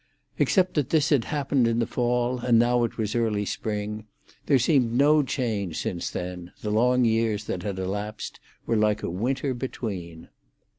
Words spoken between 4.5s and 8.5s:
seemed no change since then; the long years that had elapsed